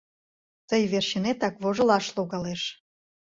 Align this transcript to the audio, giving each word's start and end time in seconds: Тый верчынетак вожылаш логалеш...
Тый 0.69 0.81
верчынетак 0.91 1.55
вожылаш 1.63 2.05
логалеш... 2.15 2.61